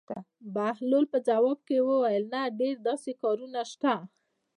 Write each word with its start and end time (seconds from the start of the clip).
بهلول 0.55 1.05
په 1.13 1.17
ځواب 1.27 1.59
کې 1.67 1.77
وویل: 1.87 2.23
نه 2.33 2.41
ډېر 2.59 2.75
داسې 2.87 3.11
کارونه 3.21 3.61
شته. 3.71 3.93